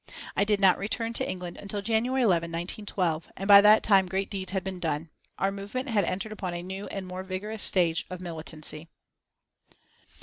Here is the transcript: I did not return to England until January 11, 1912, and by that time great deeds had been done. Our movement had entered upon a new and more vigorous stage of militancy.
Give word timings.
I 0.35 0.43
did 0.45 0.59
not 0.59 0.79
return 0.79 1.13
to 1.13 1.29
England 1.29 1.57
until 1.57 1.83
January 1.83 2.23
11, 2.23 2.51
1912, 2.51 3.31
and 3.37 3.47
by 3.47 3.61
that 3.61 3.83
time 3.83 4.07
great 4.09 4.31
deeds 4.31 4.51
had 4.51 4.63
been 4.63 4.79
done. 4.79 5.11
Our 5.37 5.51
movement 5.51 5.89
had 5.89 6.05
entered 6.05 6.31
upon 6.31 6.55
a 6.55 6.63
new 6.63 6.87
and 6.87 7.05
more 7.05 7.21
vigorous 7.21 7.61
stage 7.61 8.07
of 8.09 8.19
militancy. 8.19 8.87